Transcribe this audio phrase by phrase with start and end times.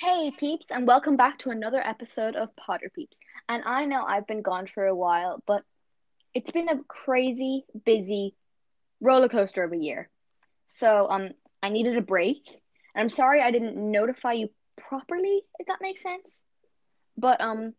[0.00, 3.18] Hey peeps, and welcome back to another episode of Potter Peeps.
[3.50, 5.62] And I know I've been gone for a while, but
[6.32, 8.34] it's been a crazy, busy
[9.02, 10.08] roller coaster of a year.
[10.68, 11.32] So um,
[11.62, 12.48] I needed a break,
[12.94, 16.38] and I'm sorry I didn't notify you properly, if that makes sense.
[17.18, 17.74] But um,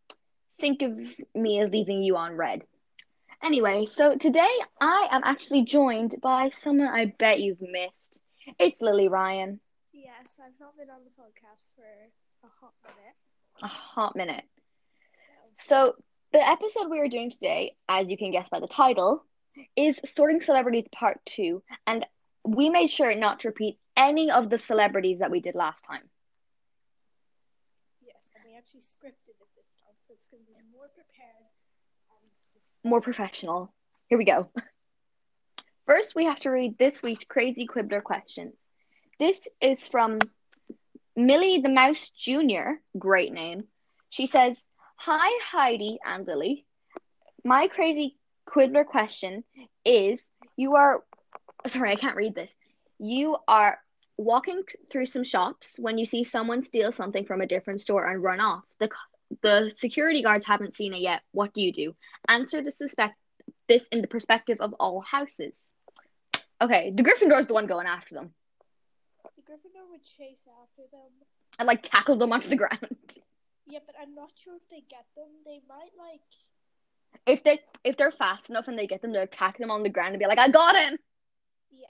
[0.59, 0.99] think of
[1.34, 2.62] me as leaving you on red.
[3.43, 8.21] Anyway, so today I am actually joined by someone I bet you've missed.
[8.59, 9.59] It's Lily Ryan.
[10.44, 11.86] I've not been on the podcast for
[12.44, 13.16] a hot minute.
[13.62, 14.44] A hot minute.
[15.59, 15.94] So,
[16.34, 19.23] the episode we are doing today, as you can guess by the title,
[19.76, 21.62] is Sorting Celebrities Part 2.
[21.85, 22.08] And
[22.44, 26.09] we made sure not to repeat any of the celebrities that we did last time.
[28.04, 31.46] Yes, and we actually scripted it this time, so it's going to be more prepared.
[32.10, 33.71] And More professional.
[34.08, 34.49] Here we go.
[35.85, 38.54] First, we have to read this week's Crazy Quibbler question.
[39.21, 40.18] This is from
[41.15, 42.79] Millie the Mouse Jr.
[42.98, 43.65] Great name.
[44.09, 44.57] She says,
[44.95, 46.65] Hi, Heidi and Lily.
[47.43, 49.43] My crazy Quibbler question
[49.84, 50.21] is
[50.55, 51.03] You are,
[51.68, 52.51] sorry, I can't read this.
[52.98, 53.79] You are
[54.18, 58.23] walking through some shops when you see someone steal something from a different store and
[58.23, 58.63] run off.
[58.79, 58.90] The,
[59.41, 61.23] the security guards haven't seen it yet.
[61.31, 61.96] What do you do?
[62.27, 63.15] Answer the suspect
[63.68, 65.59] this in the perspective of all houses.
[66.62, 68.41] Okay, the Gryffindor's the one going after them the
[69.52, 71.12] Gryffindor would chase after them.
[71.59, 72.80] and like tackle them onto the ground.
[73.68, 75.28] Yeah, but I'm not sure if they get them.
[75.46, 76.19] They might like.
[77.25, 79.88] If they if they're fast enough and they get them to attack them on the
[79.90, 80.97] ground and be like, I got him.
[81.72, 81.85] Yeah.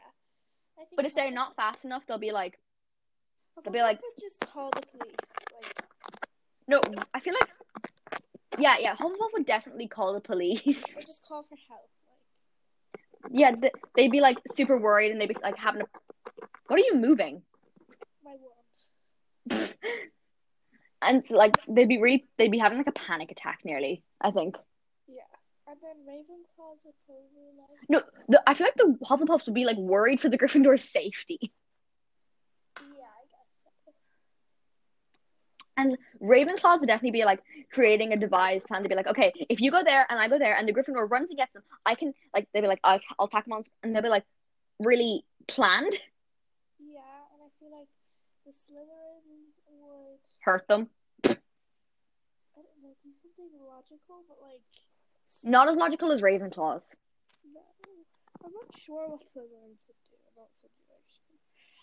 [0.77, 2.59] I think But if they're not fast enough, they'll be like,
[3.63, 5.15] they'll be like- just call the police.
[5.59, 5.83] Like,
[6.67, 6.81] no.
[7.15, 7.49] I feel like,
[8.59, 8.95] yeah, yeah.
[8.95, 10.83] Hufflepuff would definitely call the police.
[10.95, 11.89] or just call for help.
[13.23, 15.85] Like, yeah, th- they'd be like super worried and they'd be like having a.
[16.67, 17.41] What are you moving?
[21.01, 24.03] and like they'd be really, they'd be having like a panic attack nearly.
[24.21, 24.55] I think.
[25.07, 25.21] Yeah.
[25.67, 27.67] And then Ravenclaws would probably like.
[27.89, 31.53] No, the, I feel like the Hufflepuffs would be like worried for the Gryffindor's safety.
[32.79, 33.93] Yeah, I guess so.
[35.77, 37.41] And Ravenclaws would definitely be like
[37.71, 40.37] creating a devised plan to be like, okay, if you go there and I go
[40.37, 42.99] there and the Gryffindor runs and gets them, I can like they'd be like, I'll,
[43.17, 44.25] I'll attack them on, and they'll be like
[44.79, 45.93] really planned,
[46.79, 47.01] Yeah,
[47.33, 47.87] and I feel like
[48.45, 49.40] the Slytherins would.
[50.41, 50.87] Hurt them.
[51.23, 54.61] I don't know, do something logical, but like.
[55.43, 56.83] Not as logical as Ravenclaws.
[57.53, 57.61] No,
[58.45, 61.23] I'm not sure what Slytherins would do that situation.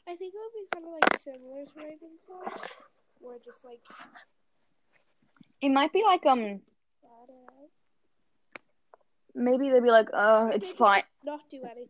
[0.07, 2.71] I think it would be kind of like similar to Ravenclaw,
[3.21, 3.81] where just like
[5.61, 7.69] It might be like um I don't know,
[9.35, 11.03] maybe they'd be like, uh, it's fine.
[11.25, 11.89] Not do anything.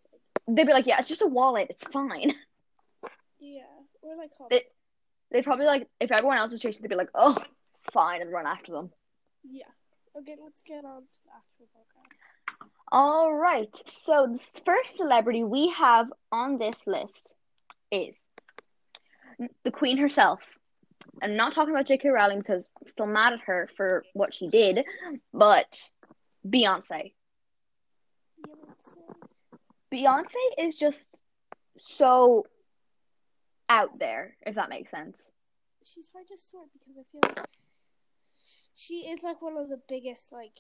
[0.49, 2.35] They'd be like, yeah, it's just a wallet, it's fine.
[3.41, 3.62] Yeah,
[4.03, 4.33] or like.
[5.31, 7.37] They- probably like if everyone else was chasing, they'd be like, oh,
[7.93, 8.91] fine, and run after them.
[9.44, 9.65] Yeah.
[10.19, 12.69] Okay, let's get on to the actual podcast.
[12.91, 13.75] All right.
[14.05, 17.34] So the first celebrity we have on this list
[17.93, 18.17] is
[19.65, 20.41] the Queen herself.
[21.22, 22.09] I'm not talking about J.K.
[22.09, 24.84] Rowling because I'm still mad at her for what she did,
[25.33, 25.78] but
[26.47, 27.12] Beyonce.
[28.47, 28.94] Beyonce.
[29.93, 30.34] Beyonce
[30.67, 31.21] is just
[31.78, 32.47] so
[33.69, 35.17] out there, if that makes sense.
[35.84, 37.49] She's hard to sort because I feel like
[38.75, 40.59] she is like one of the biggest like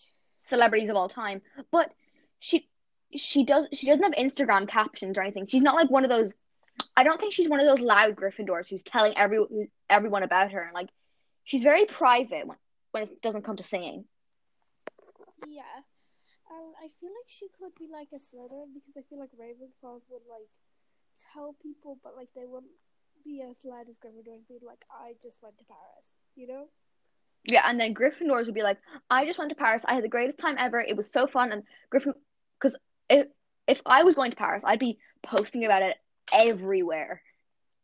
[0.48, 1.92] Celebrities of all time, but
[2.38, 2.68] she
[3.14, 5.46] she does she doesn't have Instagram captions or anything.
[5.46, 6.32] She's not like one of those.
[6.96, 9.38] I don't think she's one of those loud Gryffindors who's telling every
[9.90, 10.60] everyone about her.
[10.60, 10.88] And like,
[11.44, 12.56] she's very private when
[12.92, 14.06] when it doesn't come to singing.
[15.46, 15.84] Yeah.
[16.50, 20.00] And I feel like she could be like a Slytherin because I feel like Ravenclaws
[20.08, 20.48] would like
[21.34, 22.72] tell people, but like they wouldn't
[23.24, 26.68] be as loud as Gryffindor and be like, I just went to Paris, you know?
[27.44, 28.78] Yeah, and then Gryffindors would be like,
[29.08, 29.82] "I just went to Paris.
[29.84, 30.80] I had the greatest time ever.
[30.80, 32.14] It was so fun." And Griffin,
[32.58, 32.76] because
[33.08, 33.28] if
[33.66, 35.96] if I was going to Paris, I'd be posting about it
[36.32, 37.22] everywhere.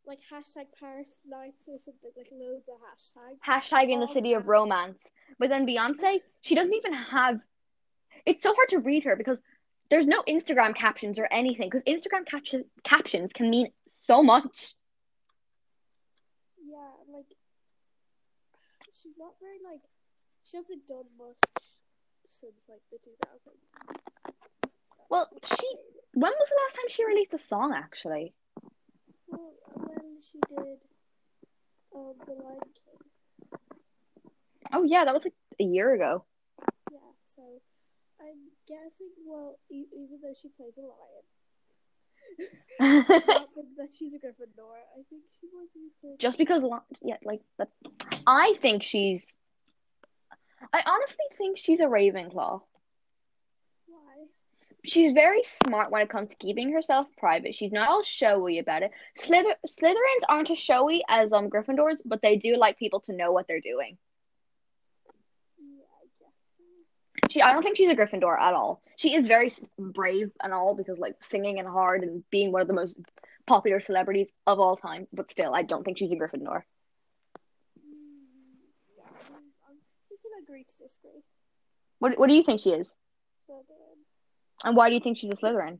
[0.05, 3.39] Like hashtag Paris nights or something, like loads of hashtags.
[3.47, 4.99] Hashtag in the city of romance.
[5.39, 7.39] But then Beyonce, she doesn't even have.
[8.25, 9.39] It's so hard to read her because
[9.89, 11.69] there's no Instagram captions or anything.
[11.69, 13.71] Because Instagram caption, captions can mean
[14.01, 14.75] so much.
[16.63, 16.77] Yeah,
[17.11, 17.25] like
[19.15, 19.81] she's not very like
[20.43, 21.37] she hasn't done much
[22.29, 23.63] since like the two thousands.
[25.09, 25.67] Well, she.
[26.13, 27.73] When was the last time she released a song?
[27.75, 28.33] Actually,
[29.27, 30.79] Well, when she did
[31.95, 33.59] um the Lion King.
[34.73, 36.23] oh yeah, that was like a year ago.
[36.91, 36.99] Yeah,
[37.35, 37.61] so
[38.19, 39.11] I'm guessing.
[39.25, 41.25] Well, e- even though she plays a lion,
[42.79, 44.75] that- she's a Gryffindor.
[44.97, 46.15] I think she might be so.
[46.19, 46.63] Just because,
[47.01, 47.69] yeah, like that.
[48.27, 49.23] I think she's.
[50.73, 52.61] I honestly think she's a Ravenclaw.
[53.87, 54.25] Why?
[54.83, 57.55] She's very smart when it comes to keeping herself private.
[57.55, 58.91] She's not all showy about it.
[59.17, 63.31] Slither Slytherins aren't as showy as um Gryffindors, but they do like people to know
[63.31, 63.97] what they're doing.
[65.57, 66.33] Yeah, I guess.
[66.57, 67.24] so.
[67.35, 68.81] She, I don't think she's a Gryffindor at all.
[68.95, 72.69] She is very brave and all because like singing and hard and being one of
[72.69, 72.95] the most
[73.45, 75.05] popular celebrities of all time.
[75.11, 76.61] But still, I don't think she's a Gryffindor.
[78.97, 79.03] Yeah,
[80.09, 81.23] we can agree to disagree.
[81.99, 82.95] What What do you think she is?
[83.49, 83.99] Slytherin.
[84.63, 85.79] And why do you think she's a Slytherin?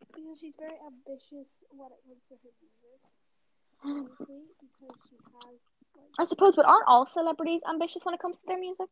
[0.00, 2.98] Because she's very ambitious when it comes to her music.
[3.86, 5.60] Obviously, because she has
[5.96, 8.88] like I suppose, but aren't all celebrities ambitious when it comes to their music?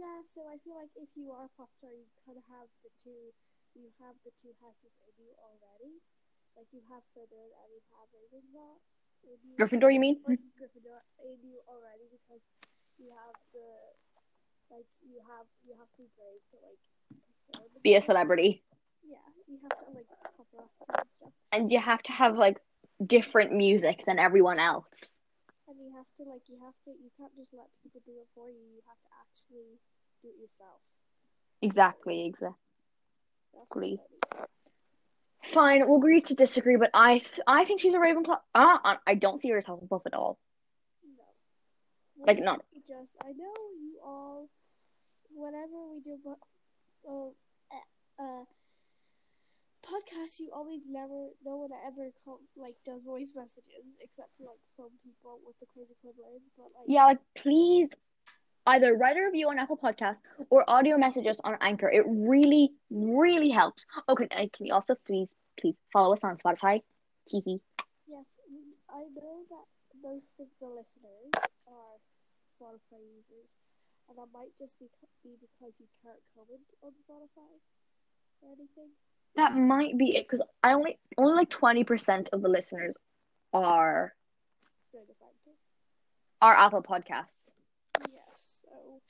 [0.00, 0.18] Yeah.
[0.34, 2.90] So I feel like if you are a pop star, you kind of have the
[3.04, 3.32] two.
[3.76, 5.94] You have the two houses in you already.
[6.58, 8.74] Like you have Slytherin and you have Ravenclaw.
[9.22, 10.16] you- Gryffindor, you mean?
[10.26, 10.58] or mm-hmm.
[10.58, 12.42] Gryffindor in you already because
[12.98, 13.68] you have the
[14.70, 16.80] like you have you have to be brave to like
[17.46, 17.68] perform.
[17.84, 18.62] Be a celebrity,
[19.06, 20.08] Yeah, you have to like
[20.38, 22.58] paparazzi and stuff, and you have to have like
[23.04, 24.88] different music than everyone else.
[25.70, 28.28] And you have to like you have to you can't just let people do it
[28.34, 28.58] for you.
[28.58, 29.78] You have to actually
[30.22, 30.82] do it yourself.
[31.62, 32.56] Exactly, exactly.
[33.54, 34.18] That's Exactly.
[35.42, 38.40] Fine, we'll agree to disagree, but I I think she's a Ravenclaw.
[38.54, 40.38] Uh, uh, I don't see her as Hufflepuff at all.
[41.04, 41.34] No.
[42.26, 44.48] Like, not- Just I know you all.
[45.30, 46.38] Whenever we do bo-
[47.08, 47.32] uh,
[48.22, 48.44] uh,
[49.90, 54.62] podcasts, you always never no one ever call, like does voice messages except for like
[54.76, 56.42] some people with the crazy quibblers.
[56.56, 57.88] But like Yeah, like please
[58.66, 61.90] either write a review on Apple Podcasts or audio messages on Anchor.
[61.90, 63.84] It really, really helps.
[64.08, 65.28] Okay, and can you also please,
[65.58, 66.80] please follow us on Spotify?
[67.30, 67.62] TV.
[68.10, 68.26] yes,
[68.90, 69.66] I know that
[70.02, 71.30] most of the listeners
[71.70, 71.94] are
[72.58, 73.50] Spotify users,
[74.08, 74.90] and that might just be
[75.22, 77.54] be because you can't comment on Spotify
[78.42, 78.90] or anything.
[79.36, 82.94] That might be it because I only only like twenty percent of the listeners
[83.52, 84.14] are
[86.42, 87.36] are Apple Podcasts.
[88.08, 88.60] Yes.
[88.64, 89.00] So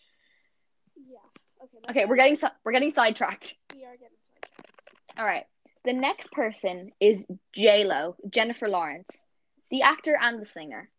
[1.09, 1.19] yeah.
[1.65, 1.91] Okay.
[2.01, 3.55] Okay, we're getting we're getting sidetracked.
[3.75, 5.19] We are getting sidetracked.
[5.19, 5.45] All right.
[5.85, 7.25] The next person is
[7.55, 9.09] J Lo, Jennifer Lawrence,
[9.71, 10.91] the actor and the singer.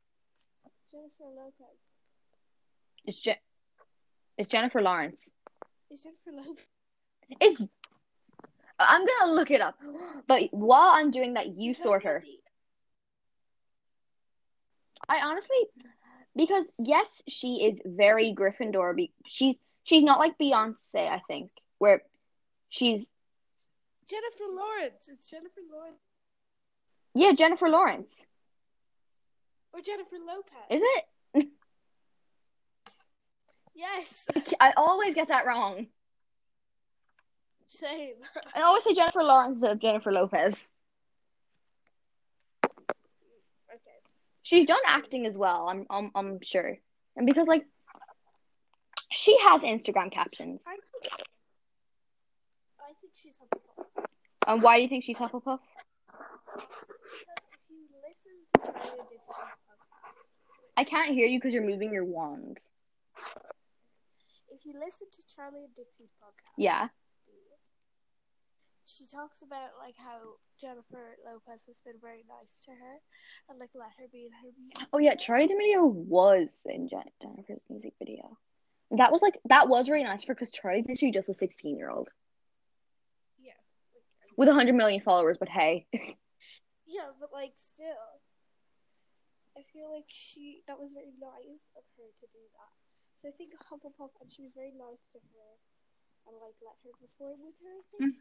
[0.91, 1.77] Jennifer Lopez.
[3.05, 3.39] It's Je-
[4.37, 5.29] it's Jennifer Lawrence.
[5.91, 6.63] Is Jennifer Lopez?
[7.39, 7.67] It's.
[8.87, 9.75] I'm gonna look it up,
[10.27, 12.23] but while I'm doing that, you sort her.
[15.07, 15.57] I honestly,
[16.35, 18.95] because yes, she is very Gryffindor.
[18.95, 22.01] Be- she's she's not like Beyonce, I think, where
[22.69, 23.05] she's
[24.09, 25.09] Jennifer Lawrence.
[25.09, 25.97] It's Jennifer Lawrence
[27.13, 28.25] yeah Jennifer Lawrence.
[29.73, 30.51] or Jennifer Lopez.
[30.69, 31.47] Is it?
[33.73, 34.27] Yes.
[34.59, 35.87] I always get that wrong.
[37.73, 38.15] Same.
[38.55, 40.71] I always say Jennifer Lawrence instead of Jennifer Lopez.
[42.65, 43.97] okay.
[44.43, 45.67] She's done acting as well.
[45.69, 46.77] I'm I'm I'm sure,
[47.15, 47.65] and because like
[49.11, 50.61] she has Instagram captions.
[50.67, 51.13] I think.
[52.79, 54.05] I think she's Hufflepuff.
[54.47, 55.59] And why do you think she's Hufflepuff?
[56.49, 56.67] Because
[57.53, 62.05] if you listen to Charli Dixon's podcast, I can't hear you because you're moving your
[62.05, 62.57] wand.
[64.49, 66.87] if you listen to Charli and Dixie's podcast, Yeah.
[68.97, 72.95] She talks about like how Jennifer Lopez has been very nice to her
[73.49, 74.87] and like let her be in her music.
[74.91, 78.37] Oh yeah, Charli D'Amelio was in Jen- Jennifer's music video.
[78.91, 81.89] That was like that was really nice for because Charli's literally just a sixteen year
[81.89, 82.09] old
[83.39, 83.55] Yeah.
[83.95, 85.37] Like, with hundred million followers.
[85.39, 85.87] But hey,
[86.85, 88.03] yeah, but like still,
[89.57, 92.71] I feel like she that was very nice of her to do that.
[93.21, 95.49] So I think Hufflepuff and she was very nice to her
[96.27, 97.75] and like let her perform with her.
[97.77, 98.15] I think.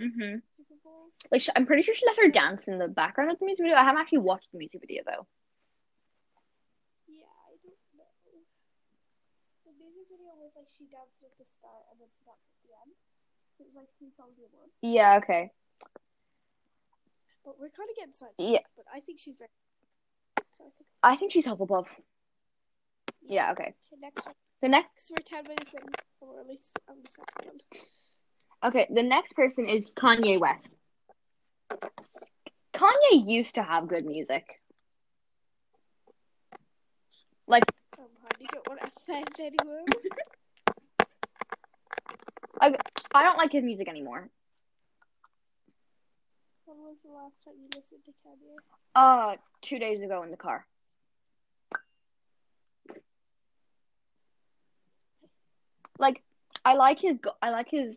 [0.00, 0.40] Mm-hmm.
[1.30, 3.76] Like I'm pretty sure she let her dance in the background of the music video.
[3.76, 5.26] I haven't actually watched the music video though.
[7.06, 8.08] Yeah, I don't know.
[9.68, 12.60] The music video was like she danced at the start and then she danced at
[12.64, 12.92] the end.
[13.60, 14.72] It was like two songs in one.
[14.80, 15.20] Yeah.
[15.20, 15.52] Okay.
[17.44, 18.40] But we're kind of getting sidetracked.
[18.40, 18.64] Yeah.
[18.76, 19.52] But I think she's very.
[20.56, 20.88] So I think.
[21.02, 21.86] I think she's Hufflepuff.
[23.20, 23.52] Yeah.
[23.52, 23.76] Okay.
[23.92, 24.34] Okay, next one.
[24.62, 25.10] The next.
[25.10, 25.88] We're ten minutes in,
[26.20, 27.52] or at least on the second
[28.62, 28.70] one.
[28.70, 28.86] Okay.
[28.94, 30.76] The next person is Kanye West.
[32.74, 34.60] Kanye used to have good music.
[37.46, 37.64] Like
[37.98, 39.84] Um, honey, don't want to offend anyone.
[42.60, 44.28] I don't like his music anymore.
[46.66, 48.56] When was the last time you listened to Kanye?
[48.94, 50.66] Uh, two days ago in the car.
[56.00, 56.22] Like,
[56.64, 57.96] I like his, I like his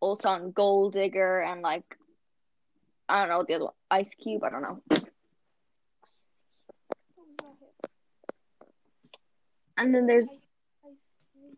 [0.00, 1.96] old song "Gold Digger" and like,
[3.08, 4.42] I don't know the other one, Ice Cube.
[4.42, 4.82] I don't know.
[4.88, 5.04] That
[7.16, 7.68] was not him.
[9.76, 10.36] And then there's Ice,
[10.84, 10.92] Ice
[11.34, 11.56] Cube.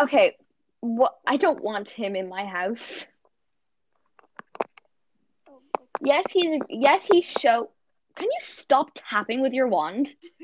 [0.00, 0.36] okay,
[0.80, 3.04] what I don't want him in my house.
[5.48, 5.60] Oh.
[6.02, 7.70] Yes, he's yes he's show.
[8.16, 10.06] Can you stop tapping with your wand?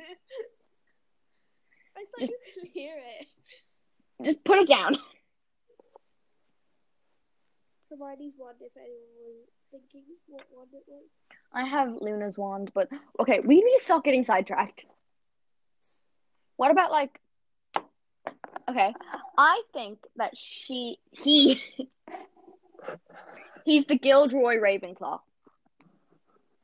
[1.97, 3.27] I thought Just- you could hear it.
[4.23, 4.97] Just put it down.
[7.91, 11.05] Hermione's wand, if anyone was thinking what wand it was.
[11.53, 12.89] I have Luna's wand, but
[13.21, 14.85] okay, we need to stop getting sidetracked.
[16.57, 17.21] What about like
[18.69, 18.95] Okay,
[19.37, 21.63] I think that she he
[23.65, 25.21] he's the Gilderoy Ravenclaw.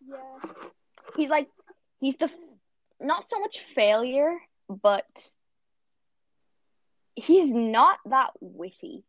[0.09, 0.17] Yeah.
[1.17, 1.49] He's like
[2.01, 2.31] he's the
[3.01, 4.39] not so much failure,
[4.69, 5.31] but
[7.15, 9.05] he's not that witty.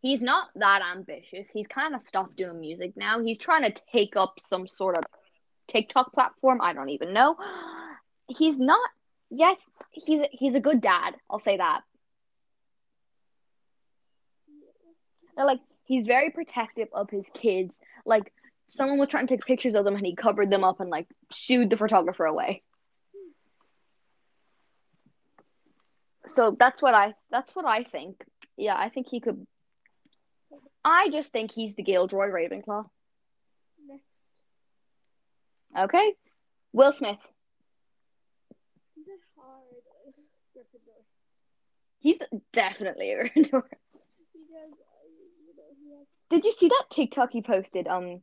[0.00, 1.48] He's not that ambitious.
[1.52, 3.22] He's kind of stopped doing music now.
[3.22, 5.04] He's trying to take up some sort of
[5.68, 6.60] TikTok platform.
[6.62, 7.36] I don't even know.
[8.28, 8.88] He's not.
[9.30, 9.58] Yes,
[9.92, 11.14] he's he's a good dad.
[11.28, 11.82] I'll say that.
[15.36, 17.78] They're like he's very protective of his kids.
[18.04, 18.32] Like
[18.70, 21.06] someone was trying to take pictures of them and he covered them up and like
[21.32, 22.62] shooed the photographer away.
[26.32, 28.24] So that's what I that's what I think.
[28.56, 29.46] Yeah, I think he could
[30.84, 32.86] I just think he's the Gilderoy Ravenclaw.
[33.88, 34.04] Next.
[35.78, 36.14] Okay.
[36.72, 37.18] Will Smith.
[38.94, 39.64] He's a hard
[40.56, 41.02] Gryffindor.
[41.98, 42.18] He's
[42.52, 43.34] definitely a Gryffindor.
[43.34, 43.62] Because,
[44.34, 44.46] you
[45.56, 46.06] know, he has.
[46.30, 47.86] Did you see that TikTok he posted?
[47.86, 48.22] Um,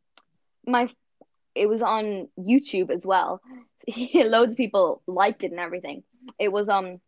[0.66, 0.90] my,
[1.54, 3.42] it was on YouTube as well.
[4.14, 6.04] Loads of people liked it and everything.
[6.40, 7.00] It was um,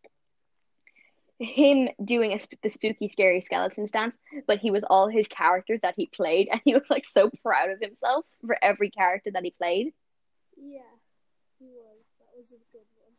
[1.39, 5.79] him doing a, sp- the spooky, scary skeletons dance, but he was all his characters
[5.81, 9.43] that he played, and he was like so proud of himself for every character that
[9.43, 9.93] he played.
[10.58, 10.81] Yeah,
[11.60, 12.03] he was.
[12.19, 13.13] That was a good one.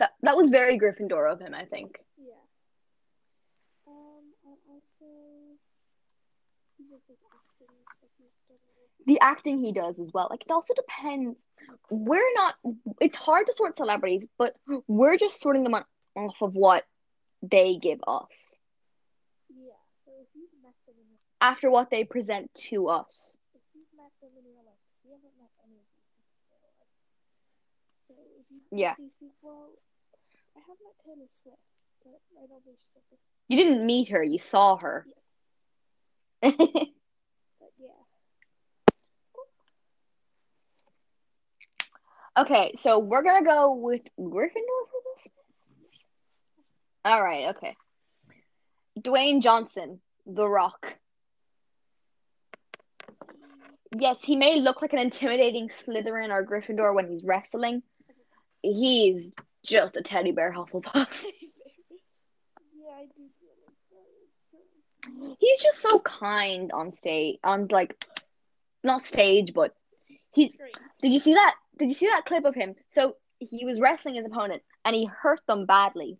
[0.00, 1.98] That that was very Gryffindor of him, I think.
[2.18, 2.32] Yeah.
[3.86, 5.06] Um, and also,
[6.90, 8.58] just like acting stuff he's done.
[8.58, 9.06] well.
[9.06, 10.26] the acting he does as well.
[10.28, 11.38] Like it also depends.
[11.88, 12.56] We're not.
[13.00, 14.56] It's hard to sort celebrities, but
[14.88, 15.84] we're just sorting them on,
[16.16, 16.84] off of what
[17.42, 18.54] they give us
[19.48, 19.78] Yeah.
[20.04, 23.36] So if you've met them in your, after what they present to us.
[23.54, 26.58] if you've met them in real life, we haven't met any of these people in
[26.60, 26.94] real life.
[28.08, 28.94] So if you Yeah.
[28.96, 29.78] these people,
[30.56, 31.62] I have met Taylor Swift,
[32.04, 33.20] but I don't think she's like this.
[33.48, 35.06] You didn't meet her; you saw her.
[35.06, 35.24] Yes,
[37.58, 38.04] but yeah.
[42.38, 45.01] okay, so we're gonna go with Gryffindor for.
[47.04, 47.54] All right.
[47.56, 47.76] Okay.
[48.98, 50.96] Dwayne Johnson, The Rock.
[53.98, 57.82] Yes, he may look like an intimidating Slytherin or Gryffindor when he's wrestling.
[58.62, 59.32] He's
[59.64, 60.92] just a teddy bear Hufflepuff.
[60.94, 65.30] yeah, I do feel like that.
[65.30, 68.02] It's, He's just so kind on stage, on like,
[68.82, 69.74] not stage, but
[70.32, 70.54] he.
[71.02, 71.54] Did you see that?
[71.78, 72.74] Did you see that clip of him?
[72.94, 76.18] So he was wrestling his opponent, and he hurt them badly,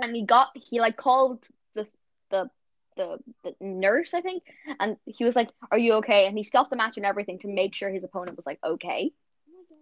[0.00, 1.86] and he got he like called the
[2.30, 2.50] the
[2.96, 4.42] the, the nurse, I think,
[4.80, 7.48] and he was like, "Are you okay?" And he stopped the match and everything to
[7.48, 9.12] make sure his opponent was like okay.
[9.46, 9.76] My god,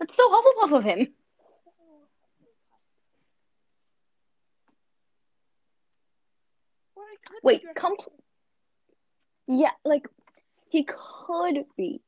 [0.00, 1.14] it's so That's so Hufflepuff of him.
[6.96, 7.96] Or I could Wait, come-
[9.46, 10.06] Yeah, like
[10.68, 12.02] he could be,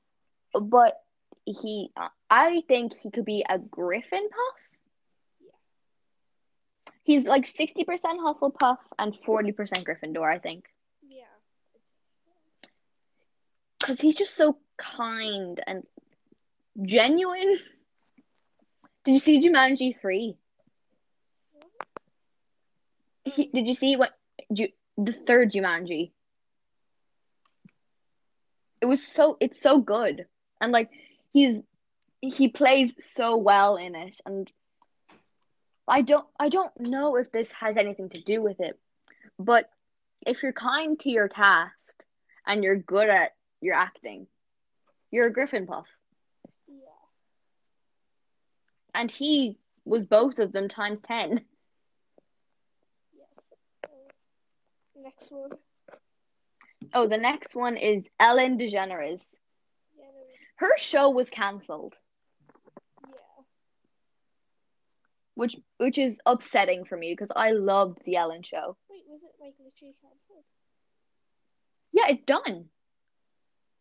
[0.55, 1.01] but
[1.45, 1.91] he.
[2.31, 4.62] I think he could be a Griffin puff.
[7.05, 10.33] He's like sixty percent Hufflepuff and forty percent Gryffindor.
[10.33, 10.67] I think.
[11.03, 11.25] Yeah.
[13.83, 15.83] because he's just so kind and
[16.81, 17.59] genuine.
[19.05, 20.37] Did you see Jumanji three?
[23.25, 23.57] He, mm-hmm.
[23.57, 24.13] did you see what
[24.53, 26.13] Ju, the third Jumanji?
[28.81, 30.27] It was so it's so good
[30.61, 30.91] and like
[31.33, 31.63] he's
[32.21, 34.51] he plays so well in it and
[35.93, 38.81] I don't I don't know if this has anything to do with it,
[39.39, 39.69] but
[40.27, 42.07] if you're kind to your cast
[42.47, 44.27] and you're good at your acting,
[45.11, 45.85] you're a Griffin Puff.
[46.67, 46.77] Yeah.
[48.95, 51.43] And he was both of them times 10.
[53.15, 53.27] Yes.
[53.85, 53.91] So,
[55.03, 55.51] next one.
[56.95, 59.21] Oh, the next one is Ellen DeGeneres.
[59.99, 60.07] Yeah,
[60.57, 61.95] Her show was cancelled,
[63.07, 63.43] yeah.
[65.43, 68.77] Which which is upsetting for me because I loved the Ellen show.
[68.89, 70.45] Wait, was it like literally cancelled?
[71.93, 72.67] Yeah, it's done.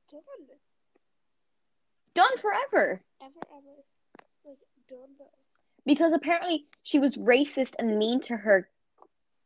[0.10, 0.48] Done.
[2.16, 3.04] Done forever.
[3.22, 3.76] Ever, ever.
[4.44, 4.58] Like,
[4.90, 5.28] done.
[5.86, 8.68] Because apparently she was racist and mean to her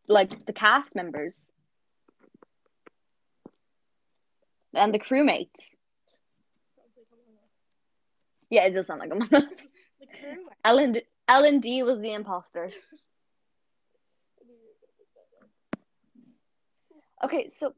[0.07, 1.37] like the cast members.
[4.73, 5.49] And the crewmates.
[6.77, 7.07] Like
[8.49, 9.43] Yeah, it does sound like Among Us.
[9.99, 12.71] The Ellen Ellen D was the imposter.
[17.23, 17.73] Okay, so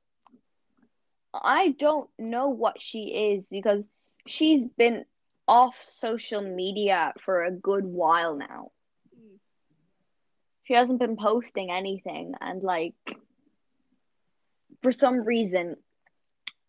[1.34, 3.84] I don't know what she is because
[4.26, 5.06] she's been
[5.48, 8.72] off social media for a good while now.
[10.64, 12.96] She hasn't been posting anything, and like,
[14.82, 15.78] for some reason,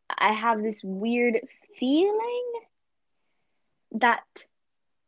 [0.08, 1.40] I have this weird
[1.78, 2.52] feeling
[3.92, 4.23] that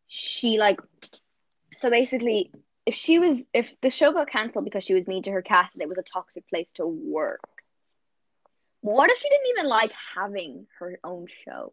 [0.08, 0.80] she, like,
[1.80, 2.52] so basically,
[2.84, 5.74] if she was, if the show got cancelled because she was mean to her cast
[5.74, 7.40] and it was a toxic place to work,
[8.82, 11.72] what if she didn't even like having her own show?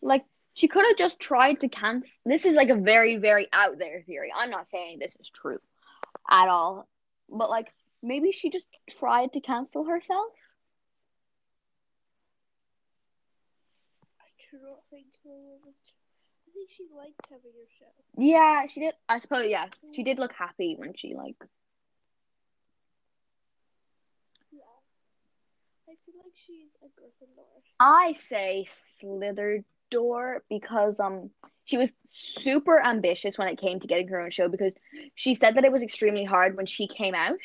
[0.00, 2.10] Like, she could have just tried to cancel.
[2.24, 4.32] This is like a very, very out there theory.
[4.34, 5.58] I'm not saying this is true
[6.28, 6.88] at all.
[7.28, 7.68] But, like,
[8.02, 8.66] maybe she just
[8.98, 10.32] tried to cancel herself?
[14.52, 15.30] I not think so.
[15.30, 17.86] I think she liked having her show.
[18.18, 18.94] Yeah, she did.
[19.08, 19.66] I suppose, yeah.
[19.92, 21.36] She did look happy when she, like,
[24.50, 24.60] Yeah.
[25.88, 27.62] I feel like she's a Gryffindor.
[27.80, 28.66] I say
[29.00, 29.64] Slither
[30.48, 31.30] because um
[31.66, 34.74] she was super ambitious when it came to getting her own show because
[35.14, 37.38] she said that it was extremely hard when she came out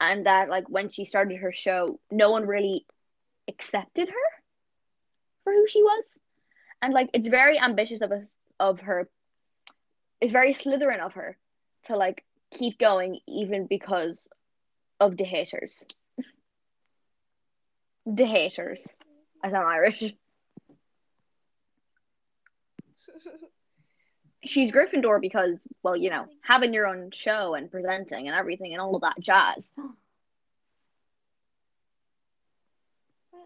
[0.00, 2.86] and that like when she started her show no one really
[3.48, 4.26] accepted her
[5.44, 6.04] for who she was
[6.82, 9.08] and like it's very ambitious of us of her
[10.20, 11.36] it's very Slytherin of her
[11.84, 14.18] to like keep going even because
[15.00, 15.84] of the haters
[18.06, 18.86] the haters
[19.42, 20.02] I sound Irish
[24.46, 28.80] she's Gryffindor because, well, you know, having your own show and presenting and everything and
[28.80, 29.72] all of that jazz.
[29.78, 29.82] I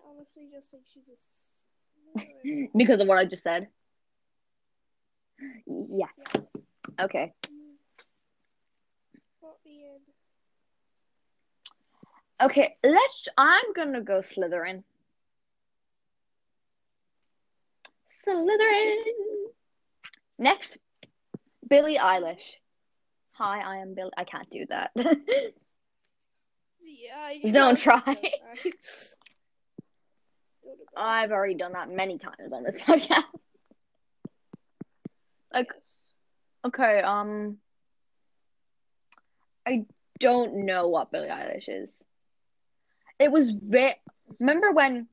[0.09, 1.17] honestly just think she's a.
[2.77, 3.69] because of what I just said.
[5.67, 6.11] Yes.
[6.35, 6.43] yes.
[7.01, 7.33] Okay.
[9.43, 10.01] Not the end.
[12.43, 14.83] Okay, let's I'm gonna go Slytherin.
[18.27, 18.97] Slytherin.
[20.39, 20.79] Next,
[21.69, 22.57] Billie Eilish.
[23.33, 24.11] Hi, I am Billie.
[24.17, 24.91] I can't do that.
[27.01, 27.47] Yeah.
[27.47, 28.01] I Don't try.
[28.05, 28.73] Don't try.
[30.97, 33.25] I've already done that many times on this podcast.
[35.53, 35.73] like-
[36.63, 37.57] Okay, um,
[39.67, 39.87] I
[40.19, 41.89] don't know what Billie Eilish is.
[43.19, 43.95] It was very.
[44.39, 45.09] Remember when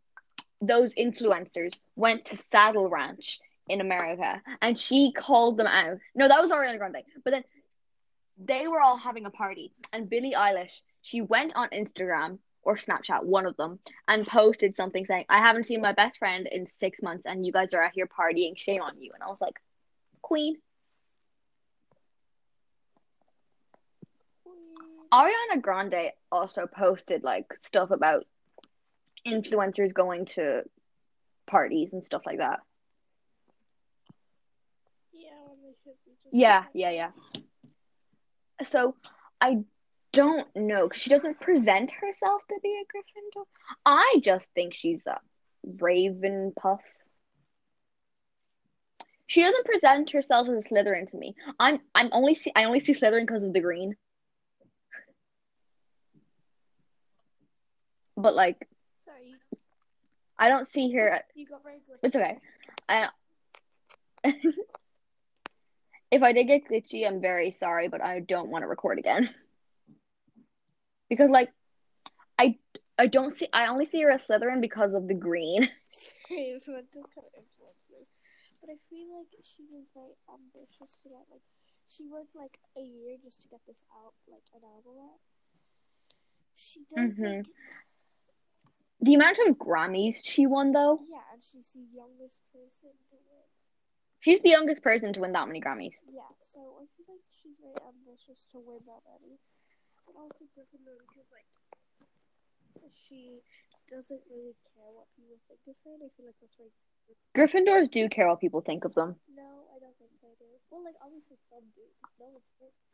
[0.61, 5.99] those influencers went to Saddle Ranch in America and she called them out?
[6.15, 7.03] No, that was Ariana Grande.
[7.23, 7.43] But then
[8.37, 13.23] they were all having a party, and Billie Eilish, she went on Instagram or Snapchat,
[13.23, 17.01] one of them, and posted something saying, I haven't seen my best friend in six
[17.01, 18.57] months, and you guys are out here partying.
[18.57, 19.11] Shame on you.
[19.13, 19.55] And I was like,
[20.21, 20.57] Queen.
[25.13, 28.25] Ariana Grande also posted like stuff about
[29.25, 30.63] influencers going to
[31.45, 32.59] parties and stuff like that.
[35.13, 37.11] Yeah, when they should be just Yeah, yeah, yeah.
[38.65, 38.95] So
[39.39, 39.59] I
[40.17, 40.89] don't know.
[40.91, 43.43] She doesn't present herself to be a Gryffindor.
[43.85, 45.19] I just think she's a
[45.63, 46.79] Ravenpuff.
[49.27, 51.35] She doesn't present herself as a Slytherin to me.
[51.59, 53.95] I'm I'm only see I only see Slytherin because of the green.
[58.15, 58.67] But like
[59.05, 59.35] Sorry,
[60.39, 61.99] I don't see her you got very glitchy.
[62.01, 62.39] It's okay.
[62.89, 63.09] I
[66.09, 69.29] if I did get glitchy, I'm very sorry, but I don't want to record again.
[71.09, 71.51] Because like
[72.37, 72.57] I
[72.97, 75.63] I don't see I only see her as Slytherin because of the green.
[76.29, 78.05] Same, that does kind of influence me.
[78.61, 81.41] But I feel like she was very ambitious to get like
[81.87, 85.19] she worked like a year just to get this out like an album out.
[86.55, 87.37] She does Mhm.
[87.37, 87.45] like
[88.99, 90.99] The amount of Grammys she won though.
[91.07, 93.45] yeah, and she's the youngest person to win.
[94.19, 95.93] She's the youngest person to win that many Grammys.
[96.11, 99.37] Yeah, so I feel like she's very ambitious to win that many.
[100.15, 101.47] Also Gryffindor because like
[103.07, 103.41] she
[103.89, 106.71] doesn't really care what people think of her, and I feel like that's very.
[107.35, 109.15] Gryffindors do care what people think of them.
[109.35, 110.47] No, I don't think they do.
[110.69, 111.83] Well, like obviously some do.
[112.19, 112.41] No.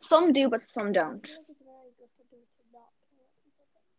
[0.01, 1.25] Some do, but some don't.
[1.25, 3.89] feel like it's very Gryffindor to not care what people think.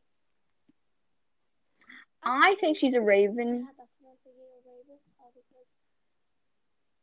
[2.22, 3.66] I think she's a Raven.
[3.66, 4.98] Yeah, that's what I'm thinking of Raven.
[5.27, 5.50] Because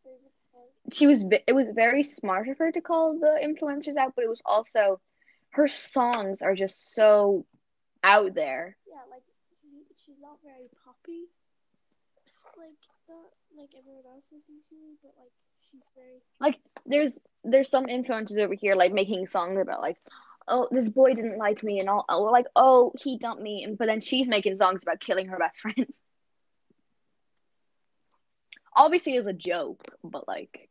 [0.06, 1.24] Raven has She was.
[1.48, 5.00] It was very smart of her to call the influencers out, but it was also
[5.52, 7.46] her songs are just so
[8.04, 8.76] out there.
[8.88, 9.24] yeah, like
[10.06, 11.28] she's not very poppy,
[12.58, 12.70] like
[13.08, 15.32] that, like everyone else is usually, but like
[15.70, 19.98] she's very Like there's there's some influences over here like making songs about like,
[20.48, 22.32] oh this boy didn't like me and all.
[22.32, 25.60] Like oh he dumped me, and but then she's making songs about killing her best
[25.60, 25.88] friend.
[28.76, 30.70] Obviously, as a joke, but like,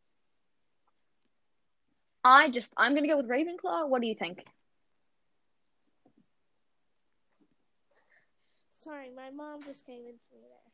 [2.25, 3.89] I just I'm gonna go with Ravenclaw.
[3.89, 4.43] What do you think?
[8.83, 9.11] Sorry.
[9.15, 10.65] My mom just came in from there.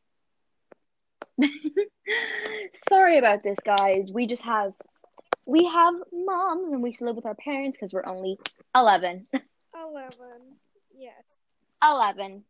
[2.88, 4.08] Sorry about this, guys.
[4.12, 4.72] We just have
[5.44, 8.38] we have moms and we still live with our parents because we're only
[8.74, 9.26] 11.
[9.76, 10.58] Eleven.
[10.96, 11.38] Yes.
[11.82, 12.42] 11.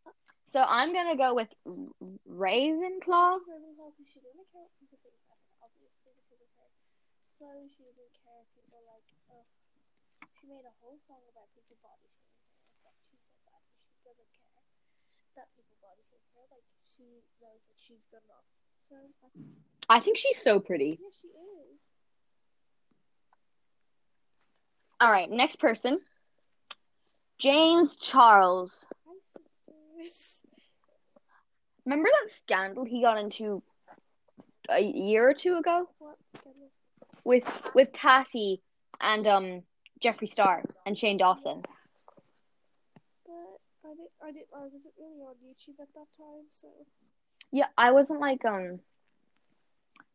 [0.47, 3.43] So I'm gonna go with Ravenclaw.
[4.07, 6.71] She didn't care what people think about her, obviously because of her
[7.37, 7.69] clothes.
[7.75, 9.03] She didn't care if people like.
[9.29, 9.43] Oh,
[10.39, 12.31] she made a whole song about people shaming her.
[12.87, 14.47] But she says that she doesn't care
[15.37, 16.43] that people body shame her.
[16.49, 16.65] Like
[16.97, 17.05] she
[17.39, 18.43] knows that she's good enough.
[18.89, 18.95] So
[19.87, 20.99] I think she's so pretty.
[20.99, 21.79] yeah, she is.
[24.99, 25.99] All right, next person.
[27.37, 28.85] James Charles.
[29.05, 30.13] Hi, sisters.
[31.85, 33.61] Remember that scandal he got into
[34.69, 36.17] a year or two ago What?
[37.23, 38.61] With with Tati
[38.99, 39.61] and um
[40.03, 41.63] Jeffree Star and Shane Dawson.
[43.87, 44.11] I didn't.
[44.21, 44.49] I didn't.
[44.55, 46.67] I wasn't really on YouTube at that time, so
[47.51, 48.79] Yeah, I wasn't like um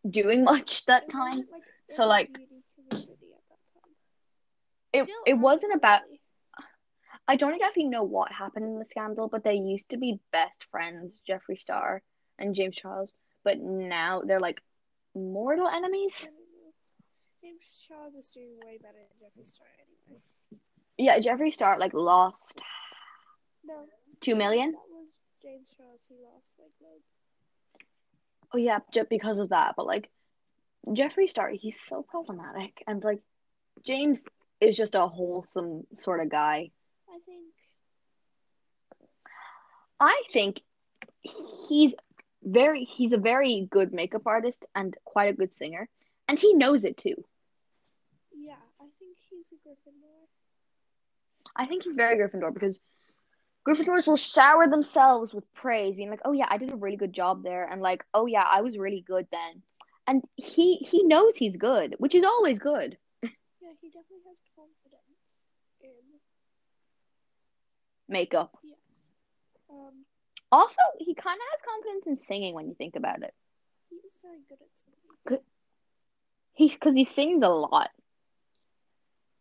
[0.09, 1.39] doing much that time.
[1.51, 3.93] like, So, like, beauty community at that time.
[4.93, 6.21] It Still it wasn't about really.
[7.29, 10.65] I don't exactly know what happened in the scandal, but they used to be best
[10.71, 12.03] friends, Jeffree Star
[12.39, 13.13] and James Charles,
[13.45, 14.61] but now they're like
[15.15, 16.13] mortal enemies.
[16.21, 16.73] I don't know.
[17.41, 20.21] James Charles is doing way better than Jeffree Star anyway.
[20.99, 22.61] Yeah, Jeffree Star like lost
[23.65, 23.75] No,
[24.21, 24.73] two million.
[24.73, 25.07] that was
[25.43, 26.01] James Charles.
[26.09, 27.05] He lost like loads.
[28.55, 29.75] Oh yeah, just because of that.
[29.77, 30.11] But like
[30.89, 33.21] Jeffree Star, he's so problematic, and like
[33.85, 34.23] James
[34.61, 36.71] is just a wholesome sort of guy.
[37.09, 37.45] I think
[40.01, 40.61] I think
[41.69, 41.95] he's
[42.43, 45.89] very he's a very good makeup artist and quite a good singer,
[46.29, 47.15] and he knows it too.
[48.37, 50.27] yeah, I think he's a Gryffindor.
[51.55, 52.81] I think he's very Gryffindor because
[53.69, 57.13] Gryffindors will shower themselves with praise, being like, "Oh yeah, I did a really good
[57.13, 59.63] job there," and like, "Oh yeah, I was really good then."
[60.07, 62.99] And he he knows he's good, which is always good.
[63.61, 65.21] Yeah, he definitely has confidence
[65.81, 66.21] in
[68.09, 68.53] Makeup.
[68.63, 68.79] yes.
[69.71, 70.05] Um,
[70.51, 73.35] Also, he kind of has confidence in singing when you think about it.
[73.91, 75.41] He's very good at singing.
[76.55, 77.91] He's because he sings a lot.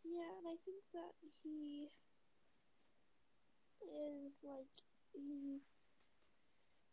[0.04, 1.90] Yeah, and I think that he
[4.08, 4.70] is like
[5.14, 5.60] he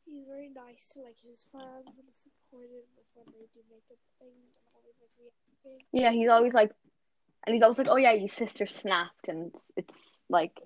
[0.05, 4.55] he's very nice to like his fans and supportive of when they do makeup things
[4.57, 5.87] and always like reacting.
[5.93, 6.73] Yeah, he's always like,
[7.47, 10.61] and he's always like, "Oh yeah, your sister snapped," and it's like,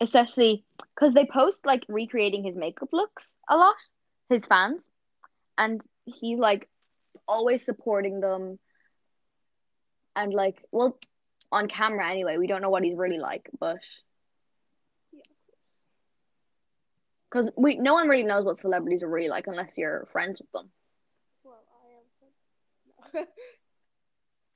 [0.00, 3.76] especially because they post like recreating his makeup looks a lot,
[4.28, 4.80] his fans,
[5.58, 6.68] and he's like
[7.28, 8.58] always supporting them,
[10.16, 10.98] and like, well,
[11.50, 13.78] on camera anyway, we don't know what he's really like, but
[15.12, 15.58] Yeah, of course.
[17.32, 20.52] Because we no one really knows what celebrities are really like unless you're friends with
[20.52, 20.70] them.
[21.44, 23.26] Well, I am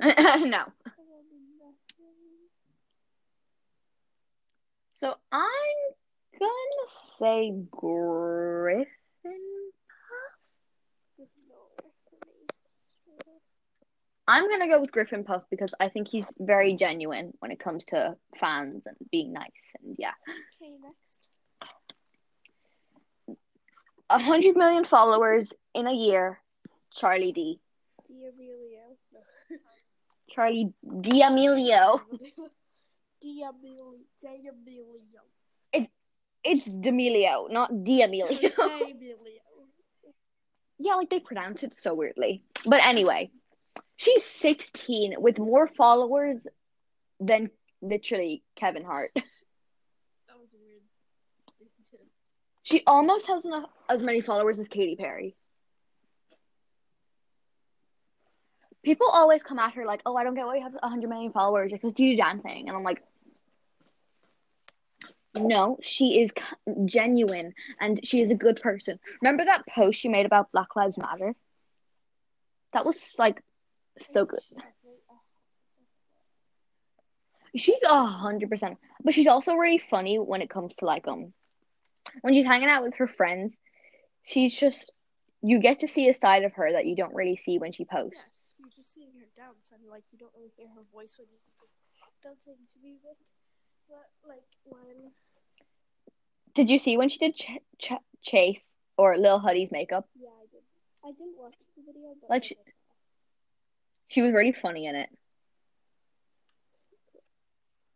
[0.01, 0.41] first.
[0.41, 0.47] No.
[0.47, 0.59] no.
[0.59, 2.13] I don't mean nothing.
[4.95, 5.41] So I'm
[6.39, 8.87] gonna say Griffin.
[11.19, 12.47] Gryffindor for me.
[13.03, 13.43] Straight up.
[14.29, 17.87] I'm gonna go with Griffin Puff because I think he's very genuine when it comes
[17.87, 19.49] to fans and being nice
[19.83, 20.13] and yeah.
[20.61, 21.16] Okay, next.
[24.09, 26.39] A hundred million followers in a year.
[26.97, 27.61] Charli D.
[28.09, 28.97] D'Amelio.
[29.13, 29.21] No.
[30.35, 32.01] Charli D'Amelio.
[33.21, 33.95] D'Amelio.
[34.23, 35.21] D'Amelio.
[36.49, 38.29] It's D'Amelio, not D'Amelio.
[38.41, 39.41] D'Amelio.
[40.79, 42.45] yeah, like they pronounce it so weirdly.
[42.65, 43.31] But anyway,
[43.97, 46.37] she's 16 with more followers
[47.19, 47.51] than
[47.83, 49.11] literally Kevin Hart.
[52.67, 55.37] She almost has enough as many followers as Katy Perry.
[58.83, 61.31] People always come at her like, "Oh, I don't get why you have 100 million
[61.31, 63.05] followers because you do dancing," and I'm like,
[65.37, 66.33] "No, she is
[66.87, 70.99] genuine and she is a good person." Remember that post she made about Black Lives
[70.99, 71.37] Matter?
[72.73, 73.45] That was like
[74.01, 74.43] so good.
[77.55, 81.33] She's a hundred percent, but she's also really funny when it comes to like um
[82.23, 83.55] when she's hanging out with her friends.
[84.23, 84.93] She's just
[85.43, 87.85] you get to see a side of her that you don't really see when she
[87.85, 88.19] posts.
[88.19, 91.29] Yeah, you're just seeing her dance and like you don't really hear her voice when
[91.29, 93.17] she's dancing to music.
[93.89, 95.13] But like when
[96.55, 98.63] did you see when she did ch- ch- Chase
[98.97, 100.09] or Lil Huddy's makeup?
[100.19, 100.63] Yeah, I did.
[101.05, 102.57] I didn't watch the video, but like she,
[104.09, 105.11] she was really funny in it.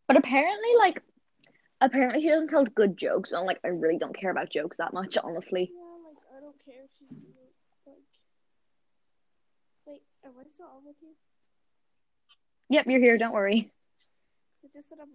[0.07, 1.03] But apparently, like,
[1.81, 3.33] apparently she doesn't tell good jokes.
[3.33, 5.71] And like, I really don't care about jokes that much, honestly.
[5.73, 7.09] Yeah, like I don't care if she's
[7.87, 7.97] like.
[9.87, 11.15] Wait, am I still on with you?
[12.69, 13.19] Yep, you're here.
[13.19, 13.73] Don't worry.
[14.65, 15.09] I just said I'm.